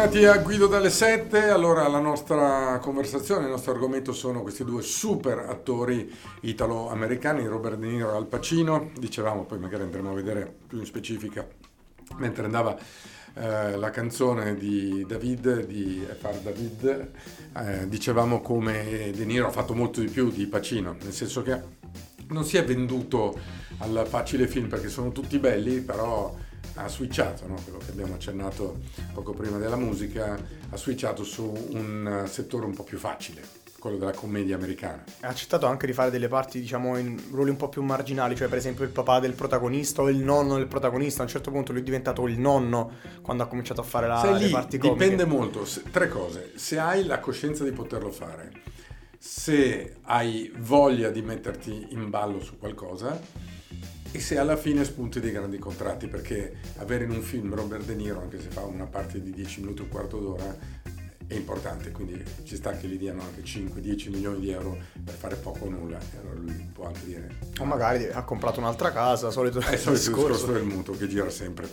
[0.00, 4.80] Bentornati a Guido dalle 7, allora la nostra conversazione, il nostro argomento sono questi due
[4.80, 6.10] super attori
[6.40, 10.86] italo-americani, Robert De Niro e Al Pacino, dicevamo poi magari andremo a vedere più in
[10.86, 11.46] specifica
[12.16, 12.78] mentre andava
[13.34, 17.10] eh, la canzone di David, di Far David,
[17.58, 21.60] eh, dicevamo come De Niro ha fatto molto di più di Pacino, nel senso che
[22.28, 23.38] non si è venduto
[23.80, 26.34] al facile film perché sono tutti belli, però
[26.74, 27.56] ha switchato, no?
[27.62, 28.80] quello che abbiamo accennato
[29.12, 30.38] poco prima della musica,
[30.70, 33.42] ha switchato su un settore un po' più facile,
[33.78, 35.02] quello della commedia americana.
[35.20, 38.48] Ha accettato anche di fare delle parti, diciamo, in ruoli un po' più marginali, cioè
[38.48, 41.20] per esempio il papà del protagonista o il nonno del protagonista.
[41.20, 42.92] A un certo punto lui è diventato il nonno
[43.22, 44.98] quando ha cominciato a fare la, Sei le lì, parti comiche.
[45.04, 48.52] dipende molto, se- tre cose, se hai la coscienza di poterlo fare,
[49.18, 53.20] se hai voglia di metterti in ballo su qualcosa
[54.12, 57.94] e se alla fine spunti dei grandi contratti, perché avere in un film Robert De
[57.94, 60.56] Niro, anche se fa una parte di 10 minuti o un quarto d'ora,
[61.30, 65.36] è importante, quindi ci sta che gli diano anche 5-10 milioni di euro per fare
[65.36, 67.38] poco o nulla, e allora lui può anche dire...
[67.60, 70.50] O magari ha comprato un'altra casa, solito È il solito discorso.
[70.50, 71.68] del mutuo che gira sempre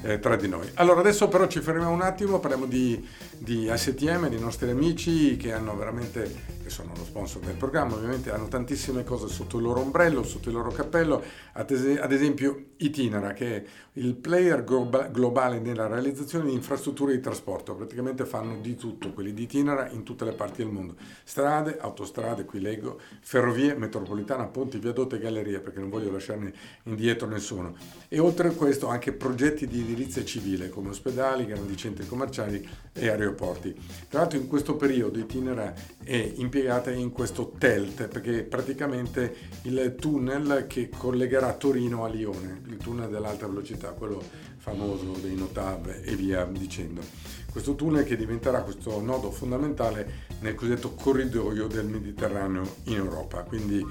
[0.00, 0.66] eh, tra di noi.
[0.74, 5.52] Allora, adesso però ci fermiamo un attimo, parliamo di, di STM, dei nostri amici che
[5.52, 6.34] hanno veramente,
[6.72, 10.54] sono lo sponsor del programma, ovviamente hanno tantissime cose sotto il loro ombrello, sotto il
[10.54, 13.64] loro cappello, ad, es- ad esempio Itinera, che è
[13.96, 19.34] il player globa- globale nella realizzazione di infrastrutture di trasporto, praticamente fanno di tutto, quelli
[19.34, 24.78] di Itinera in tutte le parti del mondo, strade, autostrade, qui leggo, ferrovie, metropolitana, ponti,
[24.78, 26.52] viadotti e gallerie, perché non voglio lasciarne
[26.84, 27.76] indietro nessuno.
[28.08, 33.08] E oltre a questo anche progetti di edilizia civile come ospedali, grandi centri commerciali e
[33.08, 33.74] aeroporti.
[34.08, 39.96] Tra l'altro in questo periodo Itinera è impiegata in questo TELT perché è praticamente il
[39.98, 44.22] tunnel che collegherà Torino a Lione, il tunnel dell'alta velocità, quello
[44.58, 47.02] famoso dei Notav e via dicendo.
[47.50, 53.42] Questo tunnel che diventerà questo nodo fondamentale nel cosiddetto corridoio del Mediterraneo in Europa.
[53.42, 53.84] Quindi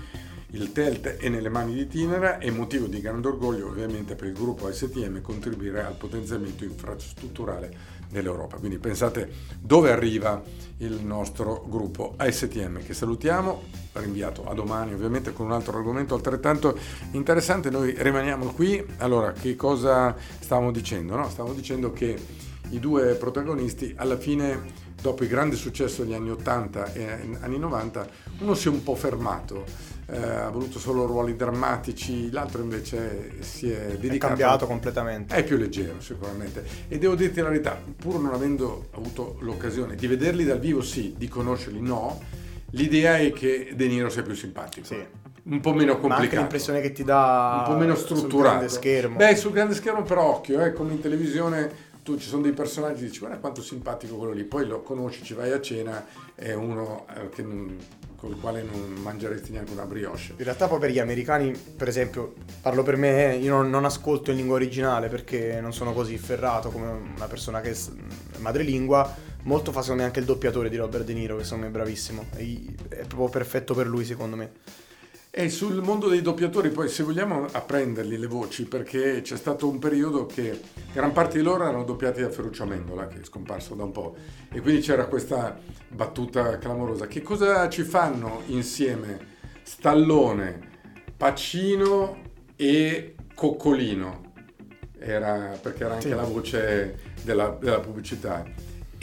[0.54, 4.34] il TELT è nelle mani di Tinera e motivo di grande orgoglio ovviamente per il
[4.34, 8.58] gruppo STM contribuire al potenziamento infrastrutturale dell'Europa.
[8.58, 10.42] Quindi pensate dove arriva
[10.78, 16.78] il nostro gruppo ASTM che salutiamo, rinviato a domani ovviamente con un altro argomento altrettanto
[17.12, 17.70] interessante.
[17.70, 18.84] Noi rimaniamo qui.
[18.98, 21.16] Allora, che cosa stavamo dicendo?
[21.16, 21.30] No?
[21.30, 26.94] Stavamo dicendo che i due protagonisti alla fine dopo il grande successo degli anni 80
[26.94, 28.08] e anni 90
[28.42, 29.64] uno si è un po' fermato
[30.08, 35.36] eh, ha voluto solo ruoli drammatici l'altro invece si è È dedicato cambiato completamente.
[35.36, 40.08] è più leggero sicuramente e devo dirti la verità pur non avendo avuto l'occasione di
[40.08, 42.20] vederli dal vivo sì di conoscerli no
[42.72, 44.98] l'idea è che De Niro sia più simpatico Sì.
[45.44, 48.50] un po' meno Ma anche complicato l'impressione che ti dà un po' meno sul strutturato.
[48.58, 49.16] grande schermo.
[49.18, 53.06] Beh, sul grande schermo però occhio, eh, come in televisione tu ci sono dei personaggi
[53.06, 56.06] dici guarda quanto simpatico quello lì, poi lo conosci, ci vai a cena,
[56.36, 57.44] è uno eh, che
[58.22, 60.34] con il quale non mangeresti neanche una brioche.
[60.38, 64.30] In realtà poi per gli americani, per esempio, parlo per me, io non, non ascolto
[64.30, 67.76] in lingua originale perché non sono così ferrato come una persona che è
[68.38, 69.30] madrelingua.
[69.44, 71.74] Molto fa secondo me anche il doppiatore di Robert De Niro, che secondo me è
[71.74, 72.26] bravissimo.
[72.36, 74.52] È proprio perfetto per lui, secondo me.
[75.34, 79.80] E sul mondo dei doppiatori, poi se vogliamo apprenderli le voci, perché c'è stato un
[79.80, 80.60] periodo che
[80.92, 84.14] gran parte di loro erano doppiati da Ferruccio Amendola, che è scomparso da un po',
[84.52, 85.58] e quindi c'era questa
[85.88, 87.08] battuta clamorosa.
[87.08, 89.20] Che cosa ci fanno insieme
[89.64, 90.60] Stallone,
[91.16, 92.20] Pacino
[92.58, 94.34] e Coccolino?
[95.00, 96.14] Era, perché era anche Sì.
[96.14, 98.44] la voce della, della pubblicità.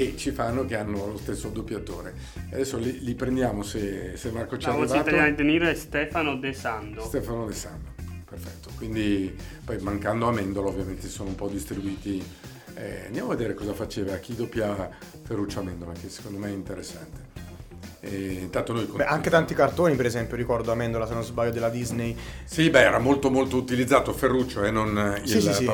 [0.01, 2.15] E ci fanno che hanno lo stesso doppiatore.
[2.53, 5.67] Adesso li, li prendiamo se, se Marco ci è La voce italiana di De Niro
[5.67, 7.03] è Stefano De Sando.
[7.03, 7.89] Stefano De Sando,
[8.25, 8.71] perfetto.
[8.77, 12.25] Quindi poi mancando Amendola ovviamente si sono un po' distribuiti.
[12.75, 14.89] Eh, andiamo a vedere cosa faceva chi doppiava
[15.25, 17.27] Ferruccio Amendola, che secondo me è interessante.
[17.99, 21.71] E intanto noi Beh, anche tanti cartoni, per esempio, ricordo Amendola, se non sbaglio, della
[21.71, 22.17] Disney.
[22.45, 25.65] Sì, beh, era molto molto utilizzato Ferruccio e non eh, il Sì, sì, sì.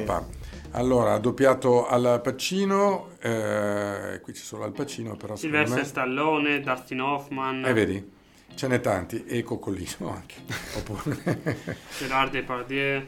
[0.77, 5.85] Allora, ha doppiato Al Pacino, eh, qui c'è solo Al Pacino, però Sylvester me...
[5.85, 8.13] Stallone, Dustin Hoffman, Eh, vedi?
[8.57, 10.35] Ce n'è tanti, e Coccolino anche.
[10.77, 11.79] Oppure...
[11.97, 13.07] Gerard Depardieu,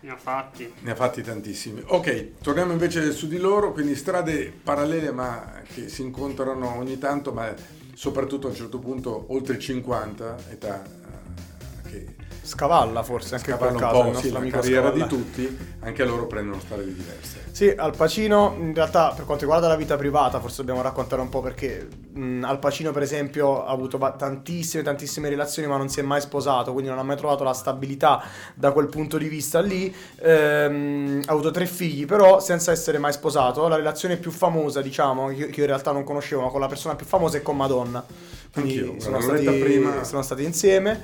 [0.00, 0.70] ne ha fatti.
[0.80, 1.82] Ne ha fatti tantissimi.
[1.86, 7.32] Ok, torniamo invece su di loro, quindi strade parallele ma che si incontrano ogni tanto,
[7.32, 7.50] ma
[7.94, 12.14] soprattutto a un certo punto oltre 50, età eh, che
[12.46, 15.04] Scavalla forse anche in quel Scavalla un caso, po' sì, la carriera Scavalla.
[15.04, 17.44] di tutti, anche loro prendono strade diverse.
[17.52, 21.28] Sì, Al Pacino in realtà per quanto riguarda la vita privata forse dobbiamo raccontare un
[21.28, 26.00] po' perché mh, Al Pacino per esempio ha avuto tantissime tantissime relazioni ma non si
[26.00, 28.22] è mai sposato, quindi non ha mai trovato la stabilità
[28.54, 29.94] da quel punto di vista lì.
[30.20, 33.68] Ehm, ha avuto tre figli però senza essere mai sposato.
[33.68, 36.60] La relazione più famosa diciamo, che io, che io in realtà non conoscevo ma con
[36.60, 38.04] la persona più famosa è con Madonna.
[38.52, 41.00] Quindi Anch'io, sono stati, sono stati insieme.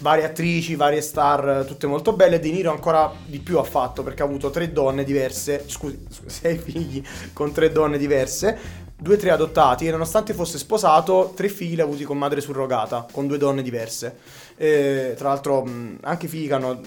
[0.00, 2.40] Varie attrici, varie star, tutte molto belle.
[2.40, 6.58] De Niro ancora di più ha fatto perché ha avuto tre donne diverse, scusi, sei
[6.58, 7.02] figli
[7.32, 8.58] con tre donne diverse,
[8.96, 9.86] due tre adottati.
[9.86, 13.62] E nonostante fosse sposato, tre figli li ha avuti con madre surrogata, con due donne
[13.62, 14.18] diverse.
[14.56, 15.66] E, tra l'altro
[16.02, 16.80] anche figli che hanno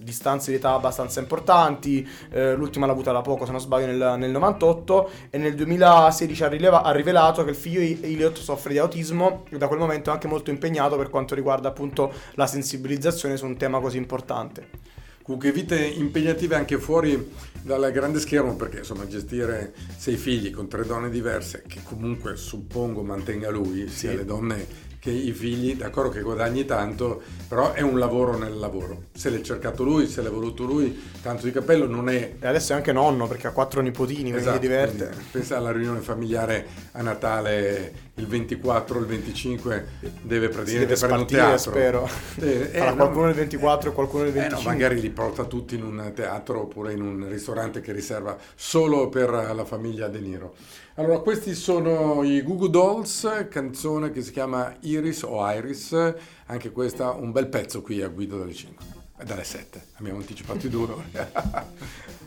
[0.00, 4.14] distanze di età abbastanza importanti, eh, l'ultima l'ha avuta da poco se non sbaglio nel,
[4.16, 8.78] nel 98 e nel 2016 ha, rileva- ha rivelato che il figlio Elliot soffre di
[8.78, 9.44] autismo.
[9.50, 13.44] E da quel momento è anche molto impegnato per quanto riguarda appunto la sensibilizzazione su
[13.44, 14.97] un tema così importante.
[15.28, 20.86] Comunque vite impegnative anche fuori dal grande schermo perché insomma gestire sei figli con tre
[20.86, 24.16] donne diverse che comunque suppongo mantenga lui, sia Sì.
[24.16, 24.66] le donne
[25.00, 29.04] che i figli, d'accordo che guadagni tanto, però è un lavoro nel lavoro.
[29.14, 32.72] Se l'è cercato lui, se l'è voluto lui, tanto di capello non è E adesso
[32.72, 35.06] è anche nonno perché ha quattro nipotini, quindi Esatto, si diverte.
[35.06, 39.86] quindi pensa alla riunione familiare a Natale il 24, il 25
[40.22, 41.58] deve Si praticamente deve fare un spartire, teatro.
[41.58, 42.08] spero.
[42.40, 44.72] Eh, eh, Farà no, qualcuno il 24 e qualcuno il eh, no, 25.
[44.72, 49.30] magari li porta tutti in un teatro oppure in un ristorante che riserva solo per
[49.30, 50.54] la famiglia De Niro.
[50.98, 56.14] Allora, questi sono i Goo Goo Dolls, canzone che si chiama Iris o Iris,
[56.46, 58.84] anche questa un bel pezzo qui a Guido dalle 5,
[59.18, 61.04] eh, dalle 7, abbiamo anticipato i.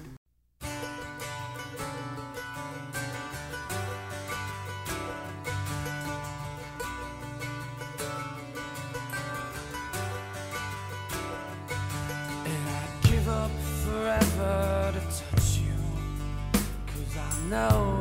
[17.12, 18.01] Cause I know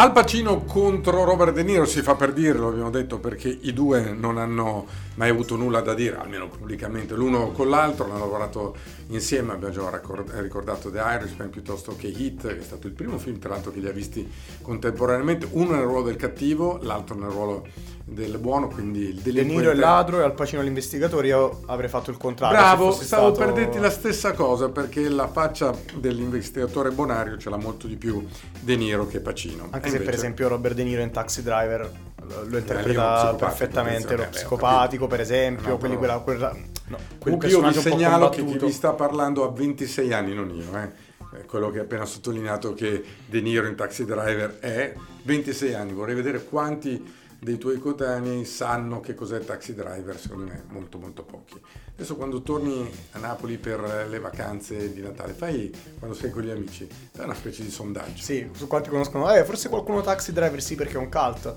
[0.00, 3.74] Al Pacino contro Robert De Niro si fa per dire, lo abbiamo detto, perché i
[3.74, 4.86] due non hanno
[5.16, 8.74] mai avuto nulla da dire, almeno pubblicamente, l'uno con l'altro, hanno lavorato
[9.08, 10.00] insieme, abbiamo già
[10.40, 13.80] ricordato The Irishman piuttosto che Hit, che è stato il primo film tra l'altro che
[13.80, 14.26] li ha visti
[14.62, 17.66] contemporaneamente, uno nel ruolo del cattivo, l'altro nel ruolo
[18.12, 19.54] del buono, quindi il De delinquente.
[19.60, 21.28] Niro è ladro e Al Pacino l'investigatore.
[21.28, 22.56] Io avrei fatto il contrario.
[22.58, 27.56] Bravo, stavo stato- per dirti la stessa cosa perché la faccia dell'investigatore Bonario ce l'ha
[27.56, 28.24] molto di più
[28.60, 29.68] De Niro che Pacino.
[29.70, 31.90] Anche E se per invece- esempio Robert De Niro in Taxi Driver
[32.46, 36.54] lo interpreta perfettamente, lo psicopatico per esempio, No, quelli, quella, quella-
[36.88, 40.76] no, quel io vi segnalo che chi vi sta parlando ha 26 anni, non io,
[40.78, 41.08] eh.
[41.32, 44.92] Eh, quello che ha appena sottolineato che De Niro in Taxi Driver è
[45.22, 45.92] 26 anni.
[45.92, 51.22] Vorrei vedere quanti dei tuoi coetanei sanno che cos'è Taxi Driver, secondo me molto molto
[51.24, 51.58] pochi.
[51.94, 56.50] Adesso quando torni a Napoli per le vacanze di Natale, fai quando sei con gli
[56.50, 58.22] amici, fai una specie di sondaggio.
[58.22, 59.30] Sì, su quanti conoscono.
[59.32, 61.54] Eh, forse qualcuno Taxi Driver sì perché è un cult.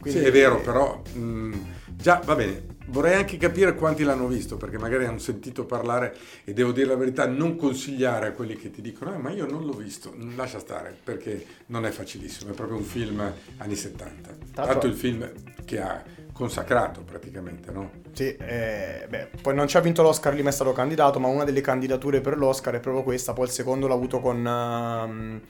[0.00, 1.56] Quindi- Sì, è vero, però mh,
[2.02, 2.70] già va bene.
[2.86, 6.96] Vorrei anche capire quanti l'hanno visto, perché magari hanno sentito parlare e devo dire la
[6.96, 10.58] verità, non consigliare a quelli che ti dicono, "Eh, ma io non l'ho visto, lascia
[10.58, 14.30] stare, perché non è facilissimo, è proprio un film anni 70.
[14.52, 15.30] Tra l'altro il film
[15.64, 17.90] che ha consacrato praticamente, no?
[18.12, 21.28] Sì, eh, beh, poi non ci ha vinto l'Oscar, lì ma è stato candidato, ma
[21.28, 25.40] una delle candidature per l'Oscar è proprio questa, poi il secondo l'ha avuto con ehm,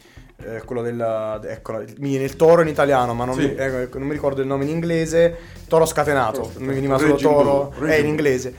[0.44, 1.40] eh, quello del...
[1.44, 3.46] ecco, mi viene il toro in italiano, ma non, Sì.
[3.46, 5.36] mi, ecco, non mi ricordo il nome in inglese,
[5.68, 8.54] Toro scatenato, non mi veniva solo Toro, è Raging in inglese.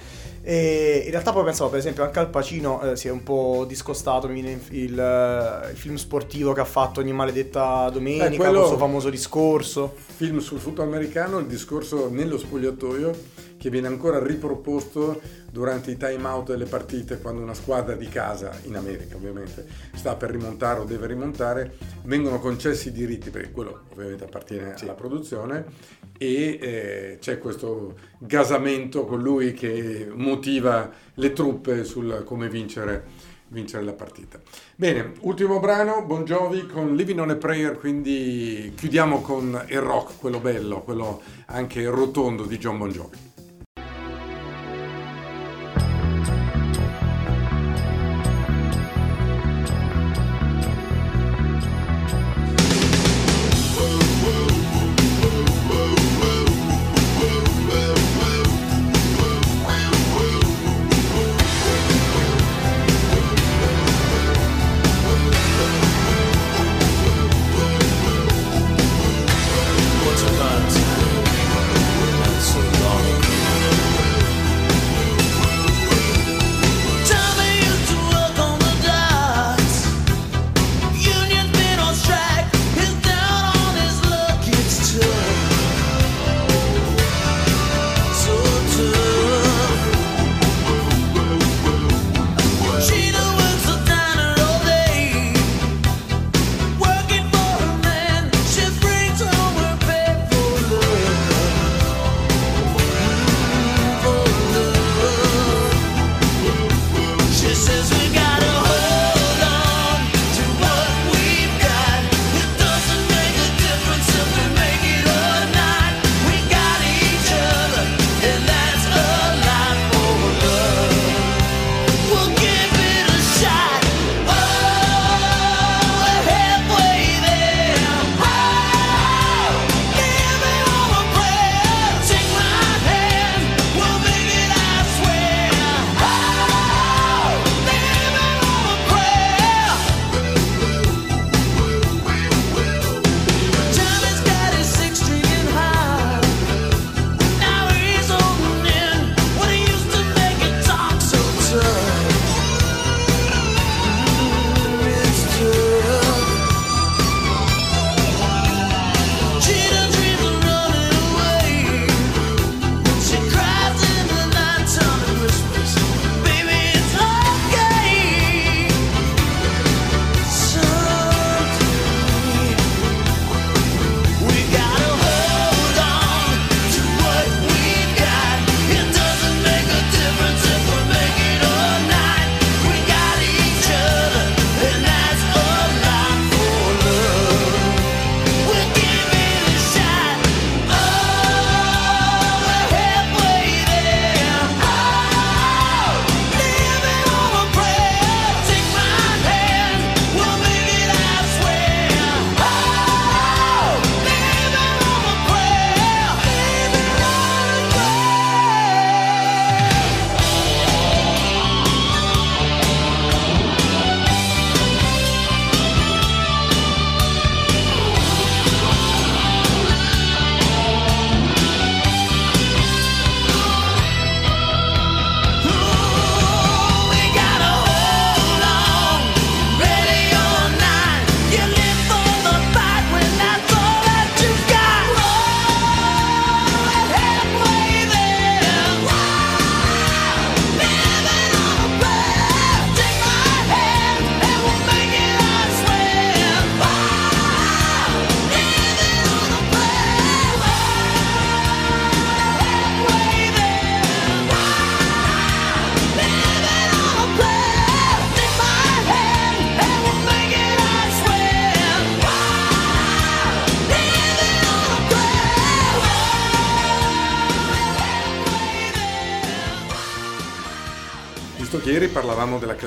[0.46, 3.64] E in realtà poi pensavo per esempio anche al Pacino eh, si è un po'
[3.66, 8.36] discostato, mi viene il, eh, il film sportivo che ha fatto ogni maledetta domenica, Eh,
[8.36, 9.96] quello- il suo famoso discorso.
[10.18, 13.12] Film sul football americano, il discorso nello spogliatoio
[13.64, 18.52] che viene ancora riproposto durante i time out delle partite quando una squadra di casa,
[18.64, 23.84] in America ovviamente, sta per rimontare o deve rimontare, vengono concessi i diritti, perché quello
[23.94, 25.64] ovviamente appartiene alla produzione,
[26.18, 33.84] e eh, c'è questo gasamento con lui che motiva le truppe sul come vincere vincere
[33.84, 34.42] la partita.
[34.76, 40.18] Bene, ultimo brano, Bon Jovi con Living on a Prayer, quindi chiudiamo con il rock,
[40.18, 43.32] quello bello, quello anche rotondo di John Bon Jovi.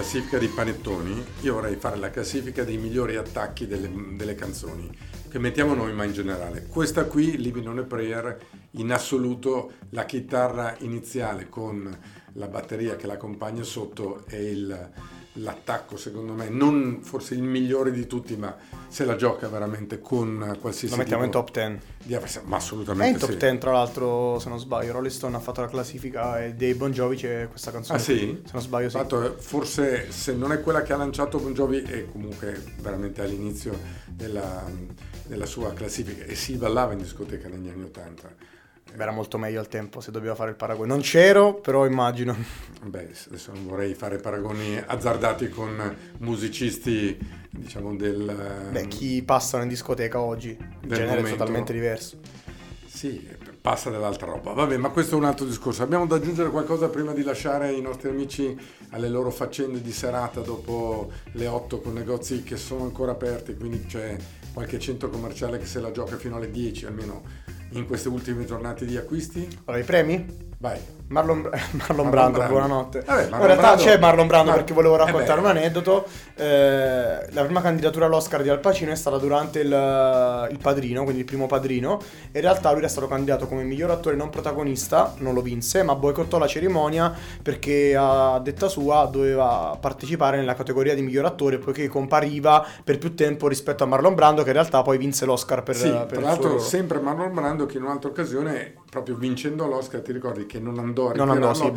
[0.06, 4.88] Classifica dei panettoni, io vorrei fare la classifica dei migliori attacchi delle, delle canzoni,
[5.28, 6.66] che mettiamo noi ma in generale.
[6.68, 8.38] Questa qui, Living on a Prayer,
[8.72, 11.92] in assoluto la chitarra iniziale con
[12.34, 14.90] la batteria che l'accompagna sotto è il-
[15.36, 18.54] l'attacco secondo me, non forse il migliore di tutti, ma
[18.88, 21.80] se la gioca veramente con qualsiasi Lo mettiamo in top 10.
[22.02, 22.40] di.
[22.44, 23.36] Ma È assolutamente in top sì.
[23.36, 24.92] 10 tra l'altro, se non sbaglio.
[24.92, 27.98] Rolling Stone ha fatto la classifica e dei Bon Jovi c'è questa canzone.
[27.98, 28.40] Ah sì?
[28.44, 28.96] Se non sbaglio sì.
[28.96, 33.22] Fatto, eh, forse se non è quella che ha lanciato Bon Jovi è comunque veramente
[33.22, 34.64] all'inizio della,
[35.26, 38.54] della sua classifica e si ballava in discoteca negli anni 80.
[38.94, 40.88] Era molto meglio al tempo se doveva fare il paragone.
[40.88, 42.36] Non c'ero, però immagino.
[42.82, 47.18] Beh, adesso non vorrei fare paragoni azzardati con musicisti,
[47.50, 48.68] diciamo, del...
[48.70, 51.36] Beh, chi passano in discoteca oggi, il genere è momento.
[51.36, 52.18] totalmente diverso.
[52.86, 53.28] Sì,
[53.60, 54.52] passa dell'altra roba.
[54.52, 55.82] Vabbè, ma questo è un altro discorso.
[55.82, 58.56] Abbiamo da aggiungere qualcosa prima di lasciare i nostri amici
[58.90, 63.84] alle loro faccende di serata dopo le 8 con negozi che sono ancora aperti, quindi
[63.84, 64.16] c'è
[64.54, 67.22] qualche centro commerciale che se la gioca fino alle 10, almeno
[67.70, 69.46] in queste ultime giornate di acquisti.
[69.64, 70.26] Allora, i premi?
[70.58, 70.94] Vai.
[71.08, 71.42] Marlon,
[71.86, 72.52] Marlon Brando, Brando.
[72.52, 73.00] buonanotte.
[73.06, 76.06] Vabbè, Marlon in realtà Brando- c'è Marlon Brando Ma- perché volevo eh raccontare un aneddoto.
[76.34, 81.20] Eh, la prima candidatura all'Oscar di Al Pacino è stata durante il, il Padrino, quindi
[81.20, 82.00] il primo Padrino.
[82.32, 85.94] In realtà lui era stato candidato come miglior attore non protagonista, non lo vinse, ma
[85.94, 91.86] boicottò la cerimonia perché a detta sua doveva partecipare nella categoria di miglior attore poiché
[91.86, 95.76] compariva per più tempo rispetto a Marlon Brando che in realtà poi vinse l'Oscar per,
[95.76, 96.58] sì, per tra l'altro suo...
[96.58, 101.10] sempre Marlon Brando che in un'altra occasione, proprio vincendo l'Oscar, ti ricordi che non andò
[101.10, 101.70] a Non andò, sì,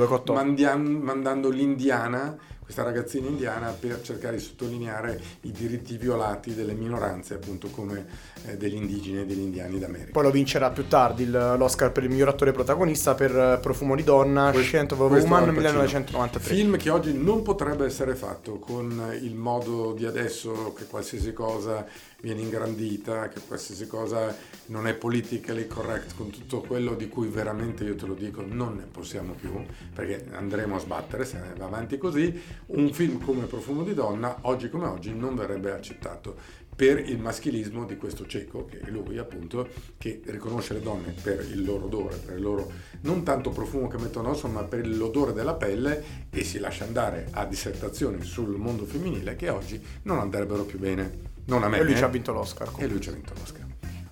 [0.78, 2.38] mandando l'indiana,
[2.70, 8.06] questa ragazzina indiana, per cercare di sottolineare i diritti violati delle minoranze, appunto come
[8.46, 10.12] eh, degli indigeni e degli indiani d'America.
[10.12, 13.96] Poi lo vincerà più tardi il- l'Oscar per il miglior attore protagonista per eh, Profumo
[13.96, 15.52] di donna, Questo- Scent of a Woman Al Pacino.
[15.54, 16.54] 1993.
[16.54, 21.84] Film che oggi non potrebbe essere fatto con il modo di adesso che qualsiasi cosa
[22.22, 24.36] viene ingrandita, che qualsiasi cosa
[24.68, 28.76] non è politically correct, con tutto quello di cui veramente io te lo dico non
[28.76, 29.52] ne possiamo più,
[29.96, 32.58] perché andremo a sbattere se va avanti così.
[32.68, 36.36] Un film come Profumo di donna, oggi come oggi, non verrebbe accettato
[36.80, 41.46] per il maschilismo di questo cieco, che è lui appunto, che riconosce le donne per
[41.52, 45.34] il loro odore, per il loro non tanto profumo che mettono addosso, ma per l'odore
[45.34, 50.64] della pelle e si lascia andare a dissertazioni sul mondo femminile che oggi non andrebbero
[50.64, 51.28] più bene.
[51.46, 51.80] Non a me.
[51.80, 51.98] E lui eh.
[51.98, 52.72] ci ha vinto l'Oscar.
[52.78, 53.69] E lui ci ha vinto l'Oscar.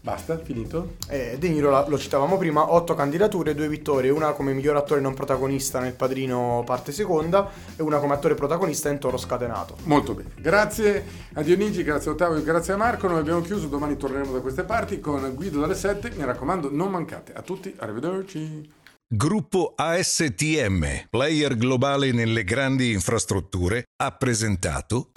[0.07, 0.95] Basta, finito?
[1.09, 5.01] Eh, De Niro la- lo citavamo prima, otto candidature, due vittorie, una come miglior attore
[5.01, 9.75] non protagonista nel Padrino parte seconda e una come attore protagonista in Toro Scatenato.
[9.83, 10.29] Molto bene.
[10.37, 11.03] Grazie
[11.33, 13.09] a Dionigi, grazie a Ottavio, grazie a Marco.
[13.09, 16.09] Noi abbiamo chiuso, domani torneremo da queste parti con Guido dalle 7.
[16.15, 17.33] Mi raccomando, non mancate.
[17.33, 18.71] A tutti, arrivederci.
[19.09, 25.09] Gruppo ASTM, player globale nelle grandi infrastrutture, ha presentato